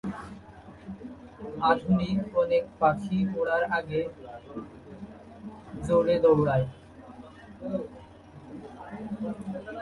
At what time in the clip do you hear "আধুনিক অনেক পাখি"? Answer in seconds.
1.69-3.17